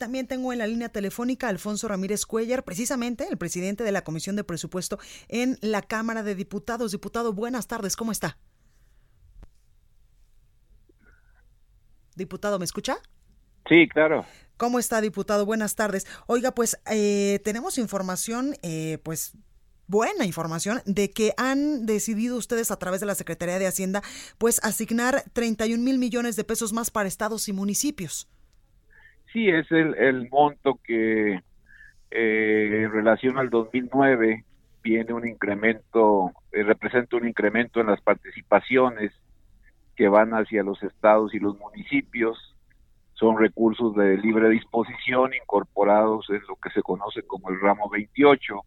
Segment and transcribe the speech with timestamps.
[0.00, 4.02] También tengo en la línea telefónica a Alfonso Ramírez Cuellar, precisamente el presidente de la
[4.02, 6.92] Comisión de Presupuesto en la Cámara de Diputados.
[6.92, 8.38] Diputado, buenas tardes, ¿cómo está?
[12.16, 12.96] Diputado, ¿me escucha?
[13.68, 14.24] Sí, claro.
[14.56, 15.44] ¿Cómo está, diputado?
[15.44, 16.06] Buenas tardes.
[16.26, 19.34] Oiga, pues eh, tenemos información, eh, pues
[19.86, 24.02] buena información de que han decidido ustedes a través de la Secretaría de Hacienda,
[24.38, 28.30] pues asignar 31 mil millones de pesos más para estados y municipios.
[29.32, 31.40] Sí, es el, el monto que
[32.10, 34.44] eh, en relación al 2009
[34.82, 39.12] viene un incremento, eh, representa un incremento en las participaciones
[39.94, 42.56] que van hacia los estados y los municipios.
[43.14, 48.60] Son recursos de libre disposición incorporados en lo que se conoce como el ramo 28.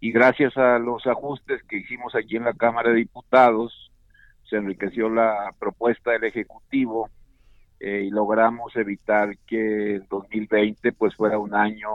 [0.00, 3.90] Y gracias a los ajustes que hicimos aquí en la Cámara de Diputados,
[4.48, 7.08] se enriqueció la propuesta del Ejecutivo
[7.80, 11.88] eh, y logramos evitar que el 2020 pues fuera un año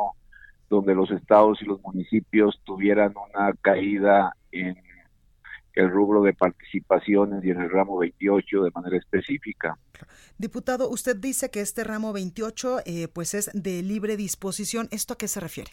[0.70, 4.76] donde los estados y los municipios tuvieran una caída en
[5.76, 9.78] el rubro de participaciones y en el ramo 28 de manera específica.
[10.38, 14.88] Diputado, usted dice que este ramo 28 eh, pues es de libre disposición.
[14.92, 15.72] ¿Esto a qué se refiere?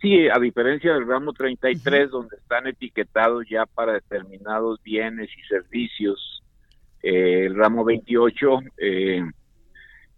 [0.00, 6.35] Sí, a diferencia del ramo 33, donde están etiquetados ya para determinados bienes y servicios,
[7.06, 9.22] el ramo 28 eh,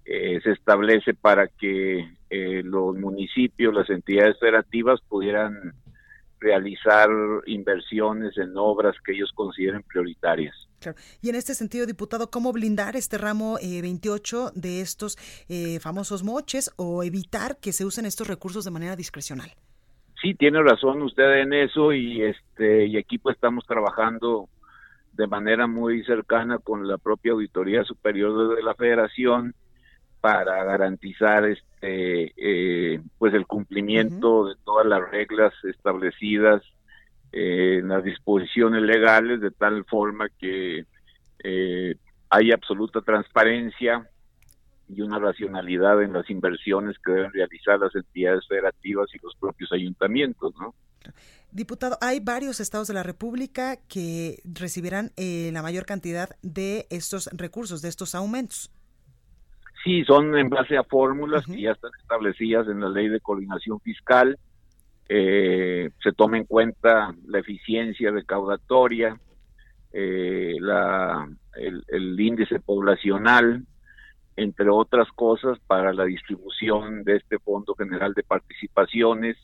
[0.05, 5.75] eh, se establece para que eh, los municipios, las entidades federativas pudieran
[6.41, 7.09] realizar
[7.47, 10.55] inversiones en obras que ellos consideren prioritarias.
[10.81, 10.97] Claro.
[11.21, 15.17] Y en este sentido, diputado, ¿cómo blindar este ramo eh, 28 de estos
[15.49, 19.51] eh, famosos moches o evitar que se usen estos recursos de manera discrecional?
[20.23, 24.49] Sí, tiene razón usted en eso y este y aquí pues estamos trabajando
[25.19, 29.53] de manera muy cercana con la propia Auditoría Superior de la Federación
[30.21, 36.63] para garantizar este eh, pues el cumplimiento de todas las reglas establecidas
[37.33, 40.87] eh, en las disposiciones legales de tal forma que
[41.43, 41.95] eh,
[42.31, 44.09] hay absoluta transparencia
[44.89, 49.73] y una racionalidad en las inversiones que deben realizar las entidades federativas y los propios
[49.73, 50.75] ayuntamientos, ¿no?
[51.51, 57.31] Diputado, hay varios estados de la República que recibirán eh, la mayor cantidad de estos
[57.33, 58.71] recursos, de estos aumentos.
[59.83, 63.81] Sí, son en base a fórmulas que ya están establecidas en la ley de coordinación
[63.81, 64.39] fiscal.
[65.09, 69.19] Eh, se toma en cuenta la eficiencia recaudatoria,
[69.93, 71.27] eh, la,
[71.57, 73.65] el, el índice poblacional,
[74.37, 79.39] entre otras cosas, para la distribución de este Fondo General de Participaciones,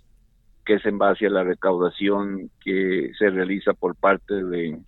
[0.65, 4.79] que es en base a la recaudación que se realiza por parte de,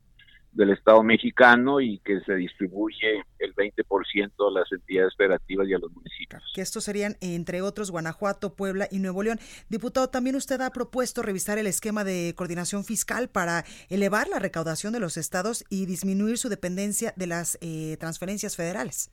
[0.56, 5.78] del Estado mexicano y que se distribuye el 20% a las entidades federativas y a
[5.78, 6.42] los municipios.
[6.54, 9.38] Que estos serían, entre otros, Guanajuato, Puebla y Nuevo León.
[9.68, 14.94] Diputado, también usted ha propuesto revisar el esquema de coordinación fiscal para elevar la recaudación
[14.94, 19.12] de los estados y disminuir su dependencia de las eh, transferencias federales.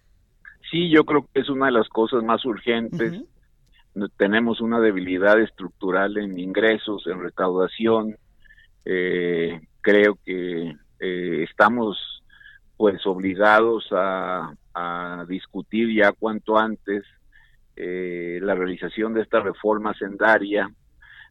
[0.72, 3.12] Sí, yo creo que es una de las cosas más urgentes.
[3.12, 3.28] Uh -huh.
[4.18, 8.18] Tenemos una debilidad estructural en ingresos, en recaudación.
[8.86, 12.24] Eh, creo que eh, estamos
[12.78, 14.56] pues obligados a,
[15.28, 17.04] discutir ya cuanto antes
[17.76, 20.70] eh, la realización de esta reforma sendaria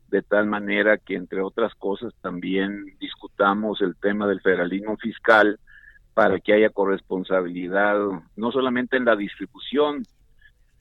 [0.08, 5.58] de tal manera que entre otras cosas también discutamos el tema del federalismo fiscal
[6.14, 7.98] para que haya corresponsabilidad
[8.36, 10.04] no solamente en la distribución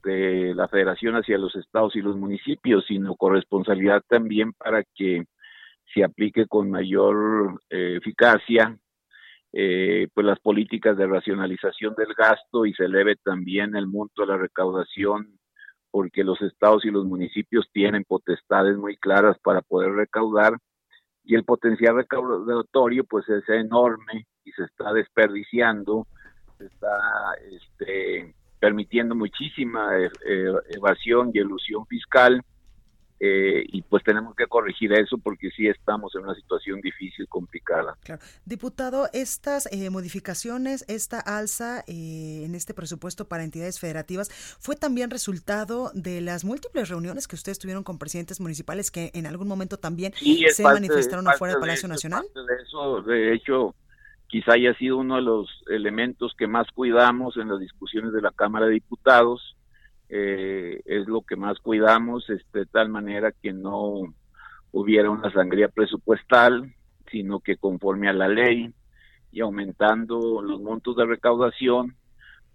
[0.04, 5.26] de la federación hacia los estados y los municipios, sino corresponsabilidad también para que
[5.94, 8.78] se aplique con mayor eh, eficacia
[9.54, 14.30] eh, pues las políticas de racionalización del gasto y se eleve también el monto de
[14.30, 15.38] la recaudación
[15.90, 20.54] porque los estados y los municipios tienen potestades muy claras para poder recaudar
[21.26, 26.08] y el potencial recaudatorio pues es enorme y se está desperdiciando,
[26.58, 30.10] se está este, permitiendo muchísima eh,
[30.70, 32.42] evasión y elusión fiscal
[33.24, 37.96] eh, y pues tenemos que corregir eso porque sí estamos en una situación difícil, complicada.
[38.04, 38.20] Claro.
[38.46, 45.12] Diputado, estas eh, modificaciones, esta alza eh, en este presupuesto para entidades federativas, ¿fue también
[45.12, 49.78] resultado de las múltiples reuniones que ustedes tuvieron con presidentes municipales que en algún momento
[49.78, 52.26] también se manifestaron afuera del Palacio Nacional?
[52.34, 53.76] De eso, de hecho,
[54.32, 58.32] quizá haya sido uno de los elementos que más cuidamos en las discusiones de la
[58.32, 59.58] Cámara de Diputados.
[60.08, 64.14] Eh, es lo que más cuidamos, este, de tal manera que no
[64.72, 66.74] hubiera una sangría presupuestal,
[67.12, 68.74] sino que conforme a la ley
[69.34, 71.98] y aumentando los montos de recaudación,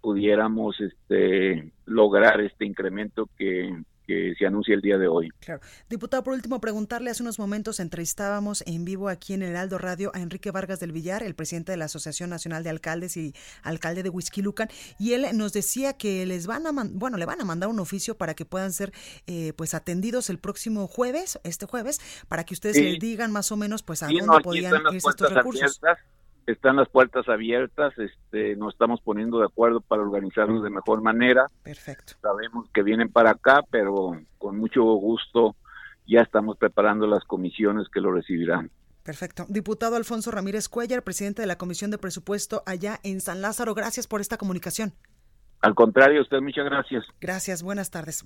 [0.01, 3.71] pudiéramos este, lograr este incremento que,
[4.07, 5.29] que se anuncia el día de hoy.
[5.39, 5.61] Claro.
[5.89, 10.11] Diputado, por último, preguntarle, hace unos momentos entrevistábamos en vivo aquí en el Heraldo Radio
[10.15, 13.33] a Enrique Vargas del Villar, el presidente de la Asociación Nacional de Alcaldes y
[13.63, 17.45] alcalde de Huizquilucan, y él nos decía que les van a, bueno, le van a
[17.45, 18.93] mandar un oficio para que puedan ser
[19.27, 21.99] eh, pues atendidos el próximo jueves, este jueves,
[22.29, 25.81] para que ustedes les digan más o menos pues a dónde podían irse estos recursos
[26.47, 31.47] están las puertas abiertas, este, nos estamos poniendo de acuerdo para organizarnos de mejor manera.
[31.63, 32.13] Perfecto.
[32.21, 35.55] Sabemos que vienen para acá, pero con mucho gusto
[36.07, 38.71] ya estamos preparando las comisiones que lo recibirán.
[39.03, 39.45] Perfecto.
[39.49, 44.07] Diputado Alfonso Ramírez Cuellar, presidente de la Comisión de Presupuesto allá en San Lázaro, gracias
[44.07, 44.93] por esta comunicación.
[45.61, 47.03] Al contrario, usted muchas gracias.
[47.19, 48.25] Gracias, buenas tardes.